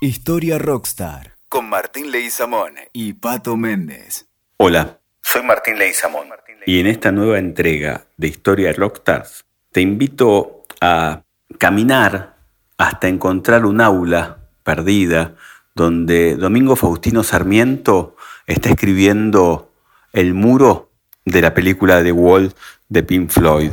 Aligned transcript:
Historia 0.00 0.58
Rockstar 0.58 1.34
con 1.48 1.68
Martín 1.68 2.12
Leguizamón 2.12 2.74
y 2.92 3.14
Pato 3.14 3.56
Méndez. 3.56 4.28
Hola, 4.56 5.00
soy 5.20 5.42
Martín 5.42 5.76
Leguizamón 5.76 6.28
y 6.66 6.78
en 6.78 6.86
esta 6.86 7.10
nueva 7.10 7.40
entrega 7.40 8.06
de 8.16 8.28
Historia 8.28 8.72
Rockstars 8.72 9.44
te 9.72 9.80
invito 9.80 10.62
a 10.80 11.24
caminar 11.58 12.36
hasta 12.76 13.08
encontrar 13.08 13.66
un 13.66 13.80
aula 13.80 14.38
perdida 14.62 15.34
donde 15.74 16.36
Domingo 16.36 16.76
Faustino 16.76 17.24
Sarmiento 17.24 18.14
está 18.46 18.68
escribiendo 18.68 19.72
el 20.12 20.32
muro 20.32 20.92
de 21.24 21.42
la 21.42 21.54
película 21.54 22.04
The 22.04 22.12
Wall 22.12 22.54
de 22.88 23.02
Pink 23.02 23.30
Floyd. 23.30 23.72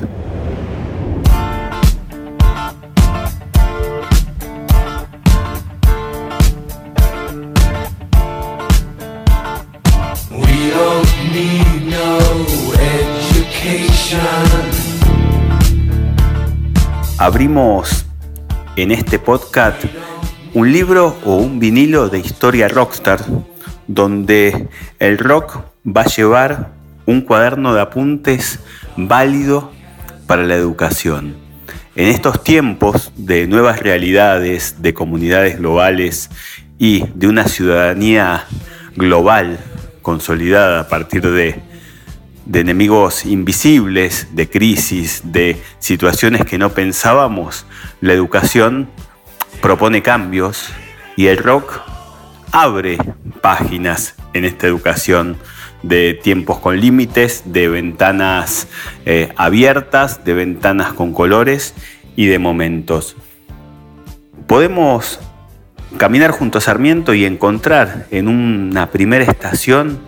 Abrimos 17.25 18.05
en 18.75 18.91
este 18.91 19.17
podcast 19.17 19.83
un 20.53 20.71
libro 20.71 21.17
o 21.25 21.37
un 21.37 21.57
vinilo 21.57 22.07
de 22.07 22.19
historia 22.19 22.67
rockstar 22.67 23.19
donde 23.87 24.67
el 24.99 25.17
rock 25.17 25.57
va 25.83 26.01
a 26.01 26.05
llevar 26.05 26.73
un 27.07 27.21
cuaderno 27.21 27.73
de 27.73 27.81
apuntes 27.81 28.59
válido 28.95 29.71
para 30.27 30.43
la 30.43 30.53
educación. 30.53 31.35
En 31.95 32.09
estos 32.09 32.43
tiempos 32.43 33.11
de 33.15 33.47
nuevas 33.47 33.79
realidades, 33.79 34.83
de 34.83 34.93
comunidades 34.93 35.57
globales 35.57 36.29
y 36.77 37.05
de 37.15 37.27
una 37.27 37.47
ciudadanía 37.47 38.45
global 38.95 39.57
consolidada 40.03 40.81
a 40.81 40.87
partir 40.89 41.23
de, 41.23 41.59
de 42.45 42.59
enemigos 42.59 43.25
invisibles, 43.25 44.29
de 44.35 44.49
crisis, 44.49 45.21
de 45.25 45.61
situaciones 45.79 46.45
que 46.45 46.57
no 46.57 46.69
pensábamos, 46.69 47.65
la 48.01 48.13
educación 48.13 48.87
propone 49.61 50.01
cambios 50.01 50.69
y 51.15 51.27
el 51.27 51.37
rock 51.37 51.81
abre 52.51 52.97
páginas 53.41 54.15
en 54.33 54.45
esta 54.45 54.67
educación 54.67 55.37
de 55.81 56.13
tiempos 56.13 56.59
con 56.59 56.79
límites, 56.79 57.43
de 57.45 57.67
ventanas 57.67 58.67
eh, 59.05 59.31
abiertas, 59.35 60.23
de 60.23 60.33
ventanas 60.33 60.93
con 60.93 61.13
colores 61.13 61.73
y 62.15 62.27
de 62.27 62.39
momentos. 62.39 63.15
Podemos 64.47 65.19
caminar 65.97 66.31
junto 66.31 66.57
a 66.57 66.61
Sarmiento 66.61 67.13
y 67.13 67.25
encontrar 67.25 68.07
en 68.11 68.27
una 68.27 68.91
primera 68.91 69.23
estación 69.23 69.99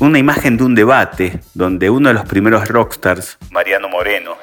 una 0.00 0.18
imagen 0.18 0.56
de 0.56 0.64
un 0.64 0.74
debate 0.74 1.40
donde 1.54 1.90
uno 1.90 2.08
de 2.08 2.14
los 2.14 2.24
primeros 2.26 2.68
rockstars, 2.68 3.38
Mariano 3.50 3.88
Moreno, 3.88 4.36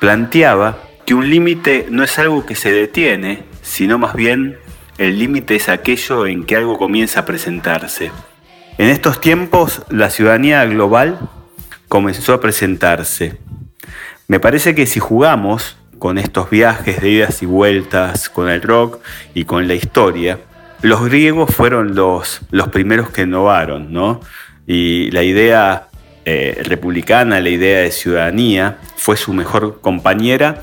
planteaba 0.00 0.78
que 1.06 1.14
un 1.14 1.30
límite 1.30 1.86
no 1.90 2.02
es 2.02 2.18
algo 2.18 2.44
que 2.44 2.56
se 2.56 2.72
detiene, 2.72 3.44
sino 3.62 3.98
más 3.98 4.14
bien 4.14 4.58
el 4.98 5.18
límite 5.18 5.56
es 5.56 5.68
aquello 5.68 6.26
en 6.26 6.44
que 6.44 6.56
algo 6.56 6.78
comienza 6.78 7.20
a 7.20 7.24
presentarse. 7.24 8.10
En 8.78 8.88
estos 8.88 9.20
tiempos 9.20 9.82
la 9.88 10.10
ciudadanía 10.10 10.64
global 10.64 11.18
comenzó 11.88 12.32
a 12.32 12.40
presentarse. 12.40 13.38
Me 14.26 14.40
parece 14.40 14.74
que 14.74 14.86
si 14.86 14.98
jugamos 14.98 15.76
con 15.98 16.18
estos 16.18 16.50
viajes 16.50 17.00
de 17.00 17.08
idas 17.08 17.42
y 17.42 17.46
vueltas, 17.46 18.28
con 18.28 18.48
el 18.48 18.62
rock 18.62 18.98
y 19.32 19.44
con 19.44 19.68
la 19.68 19.74
historia, 19.74 20.40
los 20.84 21.02
griegos 21.02 21.54
fueron 21.54 21.94
los, 21.94 22.42
los 22.50 22.68
primeros 22.68 23.08
que 23.08 23.22
innovaron, 23.22 23.90
¿no? 23.90 24.20
Y 24.66 25.10
la 25.12 25.22
idea 25.22 25.88
eh, 26.26 26.60
republicana, 26.62 27.40
la 27.40 27.48
idea 27.48 27.80
de 27.80 27.90
ciudadanía, 27.90 28.76
fue 28.94 29.16
su 29.16 29.32
mejor 29.32 29.80
compañera, 29.80 30.60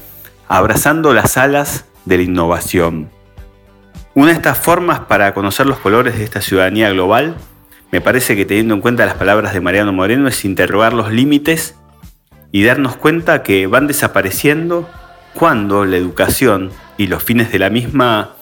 abrazando 0.47 1.15
las 1.15 1.37
alas 1.37 1.85
de 2.05 2.17
la 2.17 2.23
innovación. 2.23 3.09
Una 4.13 4.27
de 4.27 4.33
estas 4.33 4.59
formas 4.59 4.99
para 4.99 5.33
conocer 5.33 5.65
los 5.65 5.79
colores 5.79 6.15
de 6.15 6.23
esta 6.23 6.39
ciudadanía 6.39 6.91
global, 6.91 7.35
me 7.91 7.99
parece 7.99 8.35
que 8.35 8.45
teniendo 8.45 8.75
en 8.75 8.81
cuenta 8.81 9.07
las 9.07 9.15
palabras 9.15 9.55
de 9.55 9.61
Mariano 9.61 9.91
Moreno, 9.91 10.27
es 10.27 10.45
interrogar 10.45 10.93
los 10.93 11.11
límites 11.11 11.73
y 12.51 12.63
darnos 12.63 12.95
cuenta 12.95 13.41
que 13.41 13.65
van 13.65 13.87
desapareciendo 13.87 14.87
cuando 15.33 15.83
la 15.83 15.97
educación 15.97 16.69
y 16.99 17.07
los 17.07 17.23
fines 17.23 17.51
de 17.51 17.57
la 17.57 17.71
misma 17.71 18.35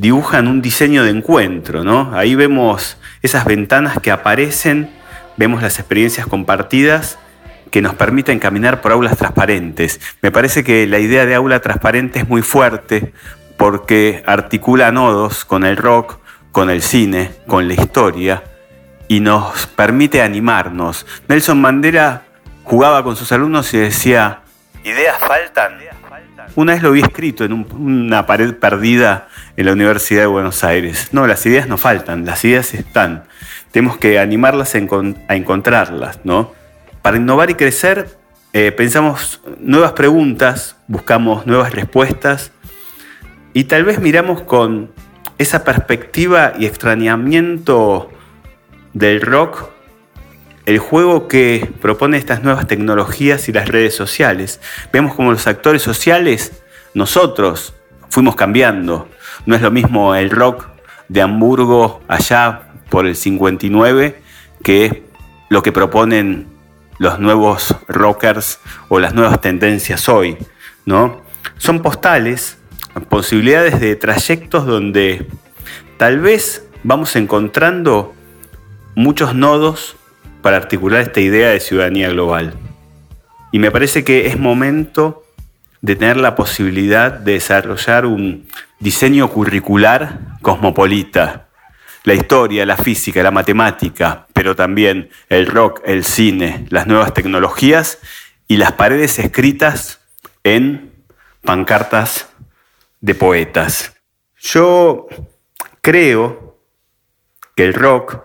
dibujan 0.00 0.48
un 0.48 0.62
diseño 0.62 1.04
de 1.04 1.10
encuentro, 1.10 1.84
¿no? 1.84 2.10
Ahí 2.14 2.34
vemos 2.34 2.96
esas 3.20 3.44
ventanas 3.44 3.98
que 3.98 4.10
aparecen, 4.10 4.90
vemos 5.36 5.62
las 5.62 5.78
experiencias 5.78 6.26
compartidas 6.26 7.18
que 7.70 7.82
nos 7.82 7.94
permiten 7.94 8.38
caminar 8.38 8.80
por 8.80 8.92
aulas 8.92 9.18
transparentes. 9.18 10.00
Me 10.22 10.32
parece 10.32 10.64
que 10.64 10.86
la 10.86 10.98
idea 10.98 11.26
de 11.26 11.34
aula 11.34 11.60
transparente 11.60 12.20
es 12.20 12.28
muy 12.28 12.40
fuerte 12.40 13.12
porque 13.58 14.22
articula 14.26 14.90
nodos 14.90 15.44
con 15.44 15.64
el 15.64 15.76
rock, 15.76 16.18
con 16.50 16.70
el 16.70 16.80
cine, 16.80 17.32
con 17.46 17.68
la 17.68 17.74
historia 17.74 18.42
y 19.06 19.20
nos 19.20 19.66
permite 19.66 20.22
animarnos. 20.22 21.06
Nelson 21.28 21.60
Mandela 21.60 22.22
jugaba 22.64 23.04
con 23.04 23.16
sus 23.16 23.30
alumnos 23.32 23.74
y 23.74 23.78
decía, 23.78 24.40
¿ideas 24.82 25.18
faltan? 25.18 25.78
Una 26.56 26.74
vez 26.74 26.82
lo 26.82 26.92
vi 26.92 27.00
escrito 27.00 27.44
en 27.44 27.52
una 27.52 28.26
pared 28.26 28.54
perdida 28.54 29.28
en 29.56 29.66
la 29.66 29.72
Universidad 29.72 30.22
de 30.22 30.26
Buenos 30.26 30.64
Aires. 30.64 31.08
No, 31.12 31.26
las 31.26 31.44
ideas 31.46 31.68
no 31.68 31.78
faltan, 31.78 32.24
las 32.24 32.44
ideas 32.44 32.74
están. 32.74 33.24
Tenemos 33.70 33.98
que 33.98 34.18
animarlas 34.18 34.74
a 34.74 35.34
encontrarlas, 35.34 36.20
¿no? 36.24 36.52
Para 37.02 37.16
innovar 37.16 37.50
y 37.50 37.54
crecer, 37.54 38.18
eh, 38.52 38.72
pensamos 38.72 39.40
nuevas 39.58 39.92
preguntas, 39.92 40.76
buscamos 40.88 41.46
nuevas 41.46 41.72
respuestas 41.72 42.52
y 43.52 43.64
tal 43.64 43.84
vez 43.84 44.00
miramos 44.00 44.42
con 44.42 44.90
esa 45.38 45.64
perspectiva 45.64 46.52
y 46.58 46.66
extrañamiento 46.66 48.10
del 48.92 49.20
rock 49.20 49.70
el 50.70 50.78
juego 50.78 51.26
que 51.26 51.68
propone 51.80 52.16
estas 52.16 52.44
nuevas 52.44 52.68
tecnologías 52.68 53.48
y 53.48 53.52
las 53.52 53.68
redes 53.68 53.92
sociales. 53.96 54.60
Vemos 54.92 55.16
como 55.16 55.32
los 55.32 55.48
actores 55.48 55.82
sociales, 55.82 56.62
nosotros, 56.94 57.74
fuimos 58.08 58.36
cambiando. 58.36 59.08
No 59.46 59.56
es 59.56 59.62
lo 59.62 59.72
mismo 59.72 60.14
el 60.14 60.30
rock 60.30 60.68
de 61.08 61.22
Hamburgo 61.22 62.00
allá 62.06 62.68
por 62.88 63.06
el 63.06 63.16
59 63.16 64.22
que 64.62 65.02
lo 65.48 65.60
que 65.64 65.72
proponen 65.72 66.46
los 66.98 67.18
nuevos 67.18 67.74
rockers 67.88 68.60
o 68.88 69.00
las 69.00 69.12
nuevas 69.12 69.40
tendencias 69.40 70.08
hoy, 70.08 70.38
¿no? 70.84 71.22
Son 71.58 71.82
postales 71.82 72.58
posibilidades 73.08 73.80
de 73.80 73.96
trayectos 73.96 74.66
donde 74.66 75.26
tal 75.96 76.20
vez 76.20 76.64
vamos 76.84 77.16
encontrando 77.16 78.14
muchos 78.94 79.34
nodos 79.34 79.96
para 80.42 80.56
articular 80.56 81.00
esta 81.02 81.20
idea 81.20 81.50
de 81.50 81.60
ciudadanía 81.60 82.08
global. 82.08 82.54
Y 83.52 83.58
me 83.58 83.70
parece 83.70 84.04
que 84.04 84.26
es 84.26 84.38
momento 84.38 85.24
de 85.80 85.96
tener 85.96 86.16
la 86.16 86.34
posibilidad 86.34 87.12
de 87.12 87.32
desarrollar 87.32 88.06
un 88.06 88.46
diseño 88.78 89.28
curricular 89.28 90.18
cosmopolita. 90.42 91.48
La 92.04 92.14
historia, 92.14 92.64
la 92.64 92.76
física, 92.76 93.22
la 93.22 93.30
matemática, 93.30 94.26
pero 94.32 94.56
también 94.56 95.10
el 95.28 95.46
rock, 95.46 95.82
el 95.84 96.04
cine, 96.04 96.66
las 96.70 96.86
nuevas 96.86 97.12
tecnologías 97.12 97.98
y 98.48 98.56
las 98.56 98.72
paredes 98.72 99.18
escritas 99.18 100.00
en 100.44 100.92
pancartas 101.42 102.28
de 103.00 103.14
poetas. 103.14 103.94
Yo 104.38 105.08
creo 105.82 106.58
que 107.54 107.64
el 107.64 107.74
rock 107.74 108.22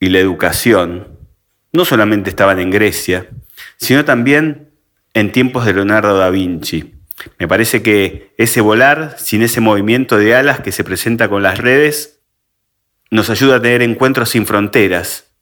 y 0.00 0.08
la 0.10 0.18
educación 0.18 1.13
no 1.74 1.84
solamente 1.84 2.30
estaban 2.30 2.60
en 2.60 2.70
Grecia, 2.70 3.28
sino 3.76 4.04
también 4.04 4.70
en 5.12 5.32
tiempos 5.32 5.66
de 5.66 5.74
Leonardo 5.74 6.16
da 6.16 6.30
Vinci. 6.30 6.94
Me 7.38 7.48
parece 7.48 7.82
que 7.82 8.32
ese 8.38 8.60
volar, 8.60 9.16
sin 9.18 9.42
ese 9.42 9.60
movimiento 9.60 10.16
de 10.16 10.36
alas 10.36 10.60
que 10.60 10.72
se 10.72 10.84
presenta 10.84 11.28
con 11.28 11.42
las 11.42 11.58
redes, 11.58 12.20
nos 13.10 13.28
ayuda 13.28 13.56
a 13.56 13.62
tener 13.62 13.82
encuentros 13.82 14.30
sin 14.30 14.46
fronteras. 14.46 15.32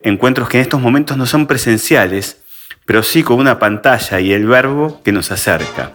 Encuentros 0.00 0.48
que 0.48 0.58
en 0.58 0.62
estos 0.62 0.80
momentos 0.80 1.16
no 1.16 1.26
son 1.26 1.48
presenciales, 1.48 2.38
pero 2.86 3.02
sí 3.02 3.24
con 3.24 3.38
una 3.38 3.58
pantalla 3.58 4.20
y 4.20 4.32
el 4.32 4.46
verbo 4.46 5.02
que 5.04 5.10
nos 5.10 5.32
acerca. 5.32 5.92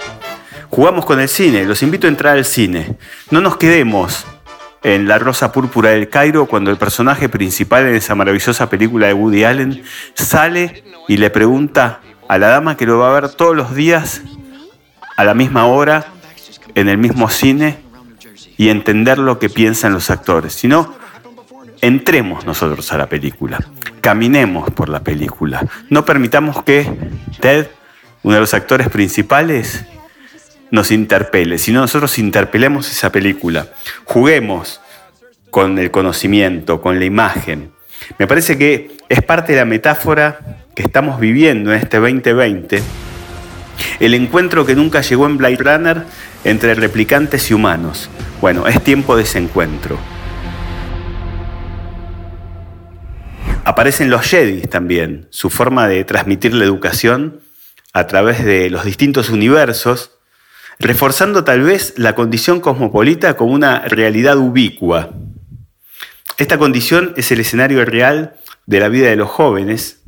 Jugamos 0.70 1.06
con 1.06 1.22
el 1.22 1.30
cine, 1.30 1.66
los 1.66 1.84
invito 1.84 2.08
a 2.08 2.10
entrar 2.10 2.38
al 2.38 2.46
cine. 2.46 2.98
No 3.32 3.40
nos 3.40 3.56
quedemos 3.56 4.26
en 4.88 5.06
La 5.06 5.19
Rosa 5.19 5.51
Púrpura 5.51 5.89
del 5.89 6.07
Cairo 6.07 6.45
cuando 6.45 6.72
el 6.72 6.78
personaje 6.78 7.28
principal 7.28 7.88
en 7.88 7.95
esa 7.95 8.16
maravillosa 8.16 8.69
película 8.69 9.07
de 9.07 9.13
Woody 9.13 9.44
Allen 9.44 9.84
sale 10.13 10.86
y 11.10 11.18
le 11.18 11.30
pregunta 11.30 12.00
a 12.30 12.38
la 12.38 12.48
dama 12.48 12.78
que 12.78 12.86
lo 12.86 12.98
va 12.98 13.10
a 13.10 13.19
ver 13.19 13.30
todos 13.30 13.54
los 13.54 13.75
días 13.75 14.22
a 15.18 15.25
la 15.25 15.34
misma 15.34 15.66
hora 15.66 16.06
en 16.74 16.88
el 16.88 16.98
mismo 16.98 17.30
cine 17.30 17.80
y 18.56 18.69
entender 18.69 19.18
lo 19.18 19.39
que 19.39 19.50
piensan 19.50 19.92
los 19.92 20.10
actores, 20.10 20.54
sino 20.54 20.95
entremos 21.81 22.45
nosotros 22.45 22.90
a 22.94 22.98
la 22.98 23.07
película, 23.07 23.60
caminemos 24.00 24.72
por 24.72 24.88
la 24.88 25.01
película, 25.01 25.66
no 25.90 26.06
permitamos 26.06 26.63
que 26.63 26.90
Ted, 27.42 27.68
uno 28.24 28.36
de 28.36 28.40
los 28.40 28.54
actores 28.54 28.88
principales, 28.88 29.86
nos 30.72 30.92
interpele, 30.92 31.58
sino 31.58 31.81
nosotros 31.81 32.18
interpelemos 32.19 32.90
esa 32.92 33.12
película, 33.12 33.68
juguemos 34.06 34.81
con 35.50 35.78
el 35.78 35.92
conocimiento, 35.92 36.81
con 36.81 37.00
la 37.00 37.06
imagen. 37.06 37.72
Me 38.19 38.28
parece 38.28 38.58
que 38.58 38.98
es 39.10 39.22
parte 39.22 39.54
de 39.54 39.60
la 39.60 39.66
metáfora 39.66 40.66
que 40.75 40.84
estamos 40.84 41.19
viviendo 41.19 41.74
en 41.74 41.80
este 41.80 41.98
2020, 41.98 42.81
el 44.00 44.14
encuentro 44.14 44.66
que 44.66 44.75
nunca 44.75 45.02
llegó 45.02 45.25
en 45.25 45.38
Blade 45.38 45.58
Runner 45.58 46.04
entre 46.44 46.75
replicantes 46.75 47.50
y 47.50 47.54
humanos. 47.54 48.10
Bueno, 48.42 48.68
es 48.68 48.84
tiempo 48.84 49.16
de 49.16 49.24
ese 49.24 49.40
encuentro. 49.40 49.98
Aparecen 53.64 54.10
los 54.10 54.22
Jedi 54.22 54.62
también, 54.62 55.28
su 55.30 55.50
forma 55.50 55.88
de 55.88 56.04
transmitir 56.06 56.54
la 56.54 56.64
educación 56.64 57.42
a 57.94 58.08
través 58.08 58.46
de 58.46 58.69
los 58.69 58.86
distintos 58.86 59.30
universos, 59.30 60.17
reforzando 60.80 61.44
tal 61.44 61.62
vez 61.62 61.94
la 61.98 62.16
condición 62.16 62.60
cosmopolita 62.60 63.36
como 63.36 63.54
una 63.54 63.80
realidad 63.82 64.38
ubicua. 64.38 65.12
Esta 66.38 66.58
condición 66.58 67.14
es 67.18 67.32
el 67.32 67.40
escenario 67.40 67.84
real 67.86 68.36
de 68.66 68.80
la 68.80 68.90
vida 68.90 69.10
de 69.10 69.16
los 69.16 69.30
jóvenes 69.30 70.02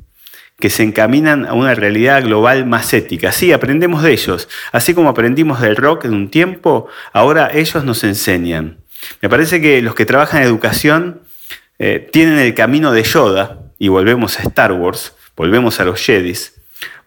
que 0.60 0.69
se 0.69 0.83
encaminan 0.83 1.45
a 1.45 1.54
una 1.54 1.74
realidad 1.74 2.24
global 2.24 2.66
más 2.66 2.94
ética. 2.94 3.31
Sí, 3.31 3.54
aprendemos 3.54 4.04
de 4.04 4.12
ellos. 4.12 4.50
Así 4.71 4.94
como 4.94 5.10
aprendimos 5.10 5.62
del 5.62 5.77
rock 5.77 6.06
en 6.06 6.13
un 6.13 6.30
tiempo, 6.30 6.88
ahora 7.13 7.50
ellos 7.54 7.83
nos 7.86 8.04
enseñan. 8.04 8.77
Me 9.21 9.30
parece 9.30 9.62
que 9.62 9.81
los 9.81 9.95
que 9.95 10.06
trabajan 10.06 10.42
en 10.42 10.48
educación 10.48 11.21
eh, 11.80 12.10
tienen 12.12 12.38
el 12.39 12.54
camino 12.54 12.92
de 12.92 13.04
Yoda, 13.04 13.60
y 13.80 13.88
volvemos 13.88 14.38
a 14.38 14.44
Star 14.44 14.74
Wars, 14.74 15.13
volvemos 15.38 15.80
a 15.80 15.86
los 15.86 16.01
Jedis, 16.01 16.54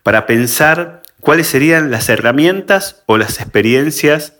para 0.02 0.26
pensar 0.26 1.01
cuáles 1.22 1.46
serían 1.46 1.92
las 1.92 2.08
herramientas 2.08 3.04
o 3.06 3.16
las 3.16 3.40
experiencias 3.40 4.34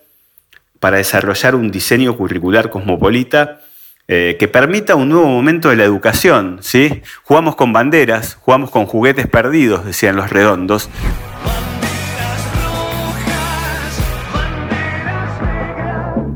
para 0.81 0.97
desarrollar 0.97 1.55
un 1.55 1.71
diseño 1.71 2.17
curricular 2.17 2.71
cosmopolita 2.71 3.61
eh, 4.09 4.37
que 4.37 4.49
permita 4.49 4.97
un 4.97 5.09
nuevo 5.09 5.29
momento 5.29 5.71
de 5.71 5.77
la 5.77 5.85
educación. 5.85 6.59
¿sí? 6.61 7.03
Jugamos 7.23 7.55
con 7.55 7.73
banderas, 7.73 8.35
jugamos 8.35 8.71
con 8.71 8.87
juguetes 8.87 9.29
perdidos, 9.29 9.87
decían 9.87 10.17
los 10.17 10.29
redondos. 10.29 10.91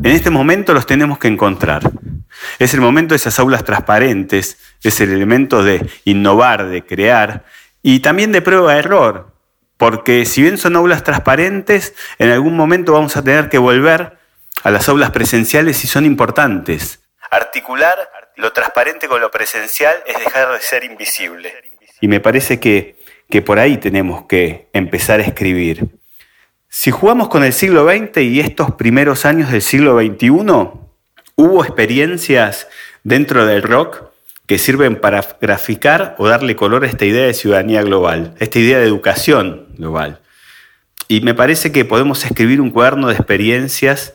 En 0.04 0.12
este 0.12 0.30
momento 0.30 0.74
los 0.74 0.86
tenemos 0.86 1.18
que 1.18 1.26
encontrar. 1.26 1.90
Es 2.60 2.72
el 2.72 2.80
momento 2.80 3.14
de 3.14 3.16
esas 3.16 3.40
aulas 3.40 3.64
transparentes, 3.64 4.58
es 4.84 5.00
el 5.00 5.10
elemento 5.10 5.64
de 5.64 5.84
innovar, 6.04 6.68
de 6.68 6.86
crear 6.86 7.44
y 7.82 7.98
también 7.98 8.30
de 8.30 8.42
prueba-error, 8.42 9.35
porque 9.76 10.24
si 10.24 10.42
bien 10.42 10.58
son 10.58 10.76
aulas 10.76 11.04
transparentes, 11.04 11.94
en 12.18 12.30
algún 12.30 12.56
momento 12.56 12.92
vamos 12.92 13.16
a 13.16 13.22
tener 13.22 13.48
que 13.48 13.58
volver 13.58 14.18
a 14.62 14.70
las 14.70 14.88
aulas 14.88 15.10
presenciales 15.10 15.84
y 15.84 15.86
son 15.86 16.04
importantes. 16.04 17.00
Articular 17.30 18.10
lo 18.36 18.52
transparente 18.52 19.08
con 19.08 19.20
lo 19.20 19.30
presencial 19.30 19.96
es 20.06 20.18
dejar 20.18 20.52
de 20.52 20.60
ser 20.60 20.84
invisible. 20.84 21.52
Y 22.00 22.08
me 22.08 22.20
parece 22.20 22.60
que, 22.60 22.96
que 23.28 23.42
por 23.42 23.58
ahí 23.58 23.78
tenemos 23.78 24.26
que 24.26 24.68
empezar 24.72 25.20
a 25.20 25.24
escribir. 25.24 25.86
Si 26.68 26.90
jugamos 26.90 27.28
con 27.28 27.44
el 27.44 27.52
siglo 27.52 27.88
XX 27.88 28.18
y 28.18 28.40
estos 28.40 28.72
primeros 28.72 29.24
años 29.24 29.50
del 29.50 29.62
siglo 29.62 29.98
XXI, 29.98 30.28
hubo 31.36 31.64
experiencias 31.64 32.68
dentro 33.02 33.46
del 33.46 33.62
rock 33.62 34.10
que 34.46 34.58
sirven 34.58 34.96
para 34.96 35.24
graficar 35.40 36.14
o 36.18 36.28
darle 36.28 36.54
color 36.54 36.84
a 36.84 36.86
esta 36.86 37.04
idea 37.04 37.26
de 37.26 37.34
ciudadanía 37.34 37.82
global, 37.82 38.34
esta 38.38 38.58
idea 38.58 38.78
de 38.78 38.86
educación 38.86 39.65
global. 39.76 40.20
Y 41.08 41.20
me 41.20 41.34
parece 41.34 41.70
que 41.72 41.84
podemos 41.84 42.24
escribir 42.24 42.60
un 42.60 42.70
cuaderno 42.70 43.08
de 43.08 43.14
experiencias 43.14 44.14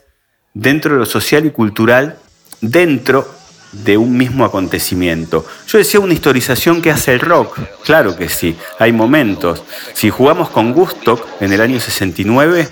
dentro 0.54 0.94
de 0.94 1.00
lo 1.00 1.06
social 1.06 1.46
y 1.46 1.52
cultural, 1.52 2.18
dentro 2.60 3.28
de 3.72 3.98
un 3.98 4.18
mismo 4.18 4.44
acontecimiento. 4.44 5.46
Yo 5.68 5.78
decía 5.78 6.00
una 6.00 6.14
historización 6.14 6.82
que 6.82 6.92
hace 6.92 7.14
el 7.14 7.22
rock, 7.22 7.58
claro 7.86 8.18
que 8.18 8.28
sí, 8.28 8.58
hay 8.80 8.92
momentos. 8.92 9.64
Si 9.94 10.10
jugamos 10.10 10.50
con 10.50 10.74
Gusto 10.74 11.26
en 11.40 11.54
el 11.54 11.62
año 11.62 11.80
69, 11.80 12.68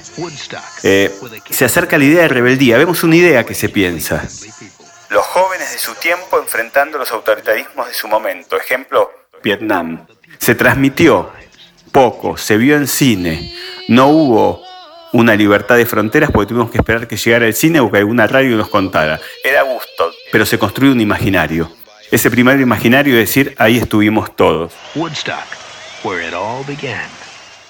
eh, 0.83 1.15
se 1.49 1.65
acerca 1.65 1.97
la 1.97 2.03
idea 2.03 2.23
de 2.23 2.27
rebeldía, 2.27 2.77
vemos 2.77 3.03
una 3.03 3.15
idea 3.15 3.45
que 3.45 3.55
se 3.55 3.69
piensa. 3.69 4.27
Los 5.09 5.25
jóvenes 5.25 5.71
de 5.71 5.79
su 5.79 5.95
tiempo 5.95 6.37
enfrentando 6.37 6.97
los 6.97 7.11
autoritarismos 7.11 7.87
de 7.87 7.93
su 7.93 8.07
momento, 8.07 8.57
ejemplo, 8.57 9.09
Vietnam. 9.41 10.05
Se 10.37 10.53
transmitió 10.55 11.31
poco, 11.91 12.37
se 12.37 12.57
vio 12.57 12.75
en 12.75 12.87
cine, 12.87 13.53
no 13.87 14.07
hubo 14.07 14.61
una 15.11 15.35
libertad 15.35 15.75
de 15.75 15.85
fronteras 15.85 16.31
porque 16.31 16.49
tuvimos 16.49 16.69
que 16.71 16.77
esperar 16.77 17.07
que 17.07 17.17
llegara 17.17 17.47
el 17.47 17.53
cine 17.53 17.79
o 17.79 17.91
que 17.91 17.97
alguna 17.97 18.27
radio 18.27 18.55
nos 18.57 18.69
contara. 18.69 19.19
Era 19.43 19.63
gusto, 19.63 20.11
pero 20.31 20.45
se 20.45 20.59
construyó 20.59 20.91
un 20.93 21.01
imaginario. 21.01 21.71
Ese 22.11 22.31
primer 22.31 22.59
imaginario 22.59 23.13
es 23.15 23.27
decir, 23.27 23.55
ahí 23.57 23.77
estuvimos 23.77 24.35
todos. 24.35 24.73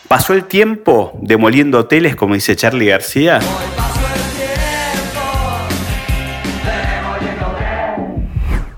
Pasó 0.07 0.33
el 0.33 0.45
tiempo 0.45 1.17
demoliendo 1.21 1.79
hoteles, 1.79 2.15
como 2.15 2.33
dice 2.33 2.55
Charlie 2.55 2.87
García. 2.87 3.39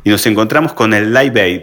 Y 0.04 0.10
nos 0.10 0.26
encontramos 0.26 0.74
con 0.74 0.94
el 0.94 1.14
Live 1.14 1.42
Aid, 1.42 1.62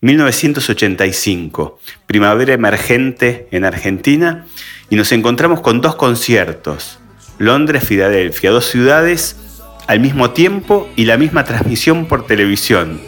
1985, 0.00 1.78
primavera 2.06 2.52
emergente 2.52 3.48
en 3.50 3.64
Argentina, 3.64 4.46
y 4.90 4.96
nos 4.96 5.10
encontramos 5.12 5.60
con 5.60 5.80
dos 5.80 5.96
conciertos, 5.96 6.98
Londres-Filadelfia, 7.38 8.50
dos 8.50 8.66
ciudades 8.66 9.36
al 9.86 10.00
mismo 10.00 10.30
tiempo 10.30 10.88
y 10.96 11.06
la 11.06 11.16
misma 11.16 11.44
transmisión 11.44 12.06
por 12.06 12.26
televisión. 12.26 13.00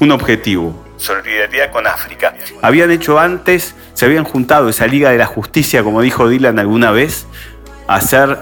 Un 0.00 0.10
objetivo, 0.10 0.84
solidaridad 0.96 1.70
con 1.70 1.86
África. 1.86 2.34
Habían 2.60 2.90
hecho 2.90 3.20
antes, 3.20 3.76
se 3.94 4.04
habían 4.04 4.24
juntado 4.24 4.68
esa 4.68 4.86
Liga 4.86 5.10
de 5.10 5.18
la 5.18 5.26
Justicia, 5.26 5.84
como 5.84 6.02
dijo 6.02 6.28
Dylan 6.28 6.58
alguna 6.58 6.90
vez, 6.90 7.26
a 7.86 7.96
hacer 7.96 8.38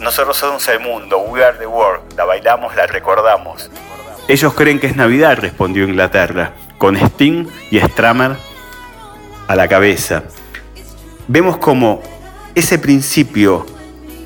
Nosotros 0.00 0.36
somos 0.36 0.66
el 0.68 0.80
mundo, 0.80 1.18
we 1.18 1.44
are 1.44 1.56
the 1.56 1.66
world, 1.66 2.02
la 2.16 2.24
bailamos, 2.24 2.74
la 2.74 2.86
recordamos. 2.86 3.70
Ellos 4.26 4.54
creen 4.54 4.80
que 4.80 4.88
es 4.88 4.96
Navidad, 4.96 5.38
respondió 5.40 5.84
Inglaterra, 5.84 6.52
con 6.78 6.96
Sting 6.96 7.46
y 7.70 7.78
Stramer 7.78 8.36
a 9.46 9.56
la 9.56 9.68
cabeza. 9.68 10.24
Vemos 11.26 11.58
como 11.58 12.00
ese 12.54 12.78
principio 12.78 13.66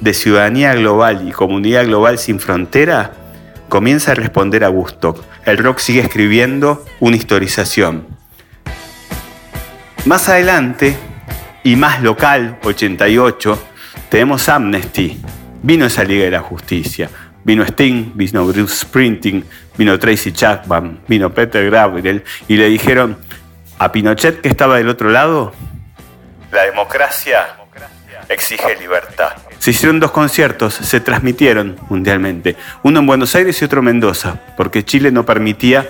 de 0.00 0.14
ciudadanía 0.14 0.75
global 0.75 1.28
y 1.28 1.32
comunidad 1.32 1.87
global 1.87 2.18
sin 2.18 2.38
frontera 2.38 3.14
comienza 3.68 4.12
a 4.12 4.14
responder 4.14 4.64
a 4.64 4.68
gusto. 4.68 5.14
El 5.44 5.59
rock 5.59 5.78
sigue 5.78 6.00
escribiendo 6.00 6.85
una 7.00 7.16
historización. 7.16 8.06
Más 10.04 10.28
adelante, 10.28 10.97
y 11.64 11.76
más 11.76 12.02
local, 12.02 12.59
88, 12.64 13.59
tenemos 14.09 14.49
Amnesty. 14.49 15.21
Vino 15.62 15.87
esa 15.87 16.02
Liga 16.02 16.25
de 16.25 16.32
la 16.32 16.40
Justicia. 16.40 17.09
Vino 17.44 17.62
Sting, 17.62 18.12
vino 18.14 18.44
Bruce 18.44 18.76
Sprinting, 18.76 19.44
vino 19.76 19.99
Tracy 19.99 20.33
Chapman, 20.33 21.00
vino 21.09 21.33
Peter 21.33 21.71
Gabriel 21.71 22.25
y 22.49 22.57
le 22.57 22.69
dijeron 22.69 23.17
a 23.79 23.93
Pinochet 23.93 24.41
que 24.41 24.49
estaba 24.49 24.76
del 24.76 24.88
otro 24.88 25.11
lado, 25.11 25.52
la 26.52 26.64
democracia 26.64 27.57
exige 28.29 28.76
libertad. 28.79 29.33
Se 29.59 29.71
hicieron 29.71 30.00
dos 30.00 30.11
conciertos, 30.11 30.75
se 30.75 31.00
transmitieron 31.00 31.76
mundialmente, 31.88 32.57
uno 32.83 33.00
en 33.00 33.07
Buenos 33.07 33.35
Aires 33.35 33.61
y 33.61 33.64
otro 33.64 33.79
en 33.79 33.87
Mendoza, 33.87 34.41
porque 34.57 34.85
Chile 34.85 35.11
no 35.11 35.25
permitía 35.25 35.88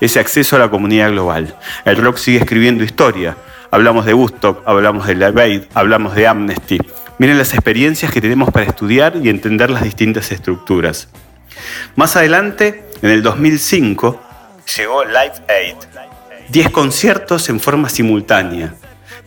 ese 0.00 0.20
acceso 0.20 0.56
a 0.56 0.58
la 0.58 0.70
comunidad 0.70 1.10
global. 1.10 1.56
El 1.84 1.96
rock 1.96 2.18
sigue 2.18 2.38
escribiendo 2.38 2.84
historia. 2.84 3.36
Hablamos 3.70 4.06
de 4.06 4.14
Woodstock, 4.14 4.62
hablamos 4.66 5.06
de 5.06 5.14
Live 5.14 5.42
Aid, 5.42 5.62
hablamos 5.74 6.14
de 6.14 6.26
Amnesty. 6.26 6.78
Miren 7.18 7.38
las 7.38 7.54
experiencias 7.54 8.12
que 8.12 8.20
tenemos 8.20 8.50
para 8.50 8.66
estudiar 8.66 9.14
y 9.22 9.28
entender 9.28 9.70
las 9.70 9.82
distintas 9.82 10.30
estructuras. 10.30 11.08
Más 11.96 12.16
adelante, 12.16 12.83
en 13.02 13.10
el 13.10 13.22
2005, 13.22 14.20
llegó 14.76 15.04
Live 15.04 15.34
Aid. 15.48 15.76
Diez 16.48 16.70
conciertos 16.70 17.48
en 17.48 17.60
forma 17.60 17.88
simultánea. 17.88 18.74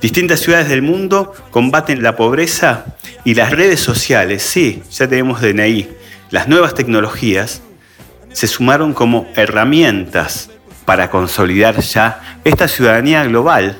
Distintas 0.02 0.42
ciudades 0.42 0.70
del 0.70 0.82
mundo 0.82 1.34
combaten 1.52 2.04
la 2.04 2.16
pobreza 2.16 2.86
y 3.24 3.34
las 3.34 3.52
redes 3.52 3.80
sociales, 3.80 4.44
sí, 4.44 4.84
ya 4.92 5.08
tenemos 5.08 5.42
DNI, 5.42 5.90
las 6.30 6.48
nuevas 6.48 6.76
tecnologías 6.76 7.62
se 8.32 8.48
sumaron 8.48 8.94
como 8.94 9.28
herramientas 9.36 10.50
para 10.86 11.10
consolidar 11.10 11.80
ya 11.82 12.40
esta 12.44 12.68
ciudadanía 12.68 13.24
global 13.24 13.78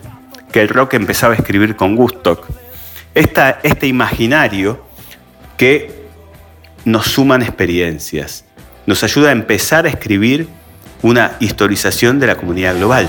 que 0.52 0.62
el 0.62 0.70
rock 0.70 0.96
empezaba 0.96 1.34
a 1.34 1.38
escribir 1.38 1.76
con 1.76 1.96
Gustock. 1.96 2.48
este 3.14 3.88
imaginario 3.88 4.84
que 5.58 6.08
nos 6.86 7.06
suman 7.08 7.42
experiencias, 7.42 8.46
nos 8.88 9.04
ayuda 9.04 9.30
a 9.30 9.32
empezar 9.34 9.86
a 9.86 9.90
escribir 9.90 10.48
una 11.04 11.34
historización 11.40 12.20
de 12.20 12.28
la 12.28 12.36
comunidad 12.36 12.76
global. 12.76 13.08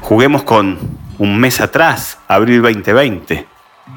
Juguemos 0.00 0.42
con 0.42 0.78
un 1.18 1.38
mes 1.38 1.60
atrás, 1.60 2.18
abril 2.28 2.60
2020. 2.60 3.46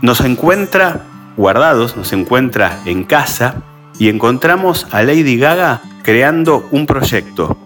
Nos 0.01 0.21
encuentra 0.21 1.01
guardados, 1.35 1.97
nos 1.97 2.13
encuentra 2.13 2.79
en 2.85 3.03
casa 3.03 3.55
y 3.97 4.09
encontramos 4.09 4.87
a 4.91 5.01
Lady 5.01 5.37
Gaga 5.37 5.81
creando 6.03 6.67
un 6.71 6.85
proyecto. 6.85 7.57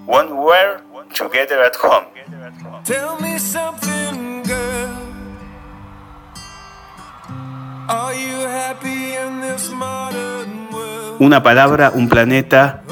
Una 11.20 11.43
palabra, 11.43 11.91
un 11.93 12.10
planeta, 12.10 12.84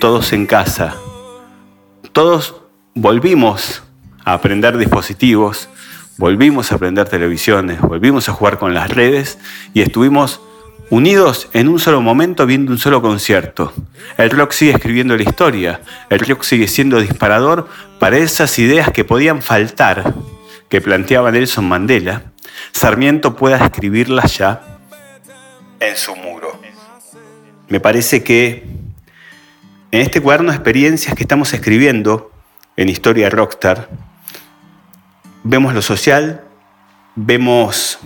todos 0.00 0.32
en 0.32 0.46
casa. 0.46 0.94
Todos 2.12 2.54
volvimos 2.94 3.82
a 4.24 4.34
aprender 4.34 4.78
dispositivos, 4.78 5.68
volvimos 6.18 6.70
a 6.70 6.76
aprender 6.76 7.08
televisiones, 7.08 7.80
volvimos 7.80 8.28
a 8.28 8.32
jugar 8.32 8.58
con 8.58 8.74
las 8.74 8.90
redes 8.90 9.38
y 9.74 9.82
estuvimos 9.82 10.40
unidos 10.90 11.48
en 11.52 11.68
un 11.68 11.80
solo 11.80 12.00
momento 12.00 12.46
viendo 12.46 12.72
un 12.72 12.78
solo 12.78 13.02
concierto. 13.02 13.72
El 14.16 14.30
rock 14.30 14.52
sigue 14.52 14.72
escribiendo 14.72 15.16
la 15.16 15.24
historia, 15.24 15.80
el 16.10 16.20
rock 16.20 16.42
sigue 16.44 16.68
siendo 16.68 17.00
disparador 17.00 17.68
para 17.98 18.18
esas 18.18 18.58
ideas 18.58 18.90
que 18.92 19.04
podían 19.04 19.42
faltar, 19.42 20.14
que 20.68 20.80
planteaba 20.80 21.32
Nelson 21.32 21.68
Mandela, 21.68 22.22
Sarmiento 22.72 23.36
pueda 23.36 23.56
escribirlas 23.64 24.38
ya 24.38 24.78
en 25.80 25.96
su 25.96 26.14
muro. 26.14 26.67
Me 27.68 27.80
parece 27.80 28.22
que 28.22 28.64
en 29.90 30.00
este 30.00 30.20
cuaderno 30.22 30.50
de 30.50 30.56
experiencias 30.56 31.14
que 31.14 31.22
estamos 31.22 31.52
escribiendo 31.52 32.30
en 32.76 32.88
Historia 32.88 33.28
Rockstar, 33.28 33.88
vemos 35.44 35.74
lo 35.74 35.82
social, 35.82 36.44
vemos 37.14 37.98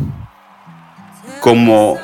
cómo 1.41 1.99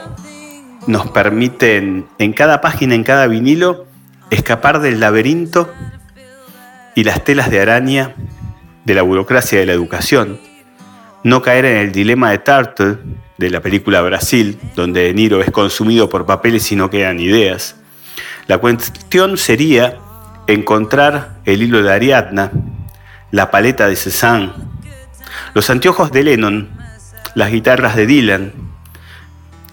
nos 0.87 1.11
permiten 1.11 2.07
en 2.19 2.33
cada 2.33 2.61
página, 2.61 2.95
en 2.95 3.05
cada 3.05 3.27
vinilo, 3.27 3.87
escapar 4.31 4.81
del 4.81 5.01
laberinto 5.01 5.73
y 6.95 7.05
las 7.05 7.25
telas 7.25 7.51
de 7.51 7.61
araña 7.61 8.15
de 8.85 8.95
la 8.95 9.03
burocracia 9.03 9.59
de 9.59 9.67
la 9.67 9.73
educación, 9.73 10.41
no 11.25 11.43
caer 11.43 11.65
en 11.65 11.77
el 11.79 11.93
dilema 11.93 12.31
de 12.31 12.39
Turtle 12.39 12.99
de 13.37 13.51
la 13.51 13.61
película 13.61 14.01
Brasil, 14.03 14.59
donde 14.75 15.05
De 15.05 15.15
Niro 15.15 15.41
es 15.41 15.51
consumido 15.51 16.09
por 16.09 16.27
papeles 16.27 16.71
y 16.73 16.77
no 16.77 16.91
quedan 16.91 17.21
ideas. 17.21 17.77
La 18.47 18.59
cuestión 18.59 19.37
sería 19.37 19.99
encontrar 20.47 21.39
el 21.45 21.63
hilo 21.63 21.83
de 21.83 21.93
Ariadna, 21.93 22.51
la 23.31 23.51
paleta 23.51 23.87
de 23.87 23.97
Cézanne, 23.97 24.53
los 25.55 25.69
anteojos 25.71 26.11
de 26.11 26.23
Lennon, 26.23 26.69
las 27.35 27.51
guitarras 27.51 27.95
de 27.95 28.07
Dylan, 28.07 28.53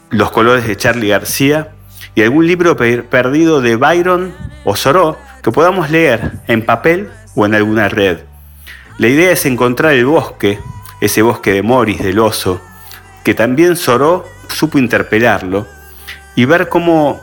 los 0.09 0.31
colores 0.31 0.67
de 0.67 0.75
Charlie 0.75 1.09
García 1.09 1.69
y 2.13 2.21
algún 2.21 2.47
libro 2.47 2.75
perdido 2.75 3.61
de 3.61 3.75
Byron 3.75 4.33
o 4.63 4.75
Soró 4.75 5.17
que 5.41 5.51
podamos 5.51 5.89
leer 5.89 6.33
en 6.47 6.65
papel 6.65 7.09
o 7.35 7.45
en 7.45 7.55
alguna 7.55 7.87
red. 7.87 8.19
La 8.97 9.07
idea 9.07 9.31
es 9.31 9.45
encontrar 9.45 9.93
el 9.93 10.05
bosque 10.05 10.59
ese 11.05 11.21
bosque 11.21 11.53
de 11.53 11.61
Moris, 11.61 12.03
del 12.03 12.19
oso, 12.19 12.61
que 13.23 13.33
también 13.33 13.75
Soró 13.75 14.25
supo 14.49 14.77
interpelarlo, 14.77 15.67
y 16.35 16.45
ver 16.45 16.69
cómo 16.69 17.21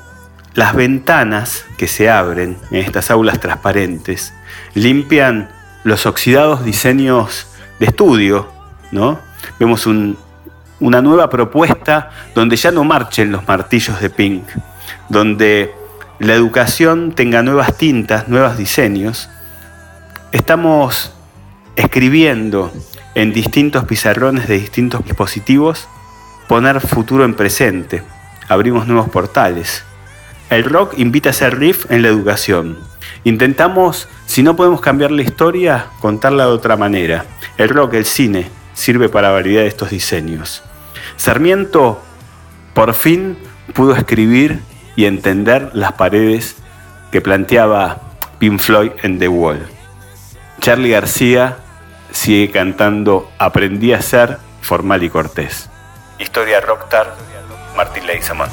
las 0.55 0.75
ventanas 0.75 1.65
que 1.77 1.89
se 1.89 2.11
abren 2.11 2.57
en 2.71 2.79
estas 2.79 3.11
aulas 3.11 3.41
transparentes 3.41 4.35
limpian 4.75 5.51
los 5.85 6.07
oxidados 6.07 6.65
diseños 6.65 7.47
de 7.79 7.87
estudio, 7.87 8.49
¿no? 8.91 9.19
Vemos 9.59 9.87
una 9.87 11.03
nueva 11.03 11.31
propuesta 11.31 12.11
donde 12.35 12.57
ya 12.57 12.71
no 12.71 12.85
marchen 12.85 13.33
los 13.33 13.47
martillos 13.47 14.01
de 14.01 14.11
Pink, 14.11 14.45
donde 15.09 15.75
la 16.19 16.35
educación 16.35 17.12
tenga 17.12 17.43
nuevas 17.43 17.77
tintas, 17.77 18.29
nuevos 18.29 18.57
diseños. 18.57 19.29
Estamos 20.31 21.12
escribiendo 21.77 22.73
en 23.14 23.33
distintos 23.33 23.85
pizarrones 23.85 24.49
de 24.49 24.59
distintos 24.59 25.04
dispositivos, 25.04 25.88
poner 26.49 26.81
futuro 26.81 27.25
en 27.25 27.35
presente. 27.35 28.02
Abrimos 28.49 28.87
nuevos 28.87 29.11
portales. 29.11 29.85
El 30.50 30.64
rock 30.64 30.99
invita 30.99 31.31
a 31.31 31.33
hacer 31.33 31.59
riff 31.59 31.90
en 31.90 32.02
la 32.02 32.09
educación. 32.09 32.78
Intentamos, 33.25 34.09
si 34.26 34.42
no 34.42 34.57
podemos 34.57 34.81
cambiar 34.81 35.11
la 35.11 35.23
historia, 35.23 35.87
contarla 36.00 36.45
de 36.45 36.50
otra 36.50 36.76
manera. 36.76 37.25
El 37.57 37.69
rock, 37.69 37.95
el 37.95 38.04
cine, 38.04 38.50
sirve 38.75 39.09
para 39.09 39.31
validar 39.31 39.64
estos 39.64 39.90
diseños. 39.90 40.62
Sarmiento, 41.16 42.02
por 42.75 42.95
fin, 42.95 43.38
pudo 43.75 43.95
escribir 43.95 44.61
y 44.97 45.04
entender 45.04 45.71
las 45.73 45.92
paredes 45.92 46.57
que 47.11 47.21
planteaba 47.21 48.00
Pink 48.38 48.59
Floyd 48.59 48.92
en 49.02 49.19
The 49.19 49.28
Wall. 49.28 49.66
Charlie 50.61 50.90
García 50.90 51.59
sigue 52.12 52.50
cantando 52.50 53.31
Aprendí 53.38 53.92
a 53.92 54.02
ser 54.02 54.38
formal 54.61 55.02
y 55.02 55.11
cortés. 55.11 55.69
Historia 56.19 56.61
Rockstar, 56.61 57.14
Martín 57.76 58.07
Leizamón. 58.07 58.49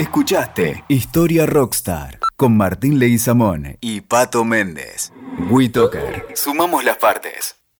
Escuchaste 0.00 0.82
Historia 0.88 1.44
Rockstar 1.44 2.20
con 2.36 2.56
Martín 2.56 2.98
Leguizamón 2.98 3.76
y 3.82 4.00
Pato 4.00 4.46
Méndez. 4.46 5.12
WeToker. 5.50 6.28
Sumamos 6.34 6.84
las 6.84 6.96
partes. 6.96 7.59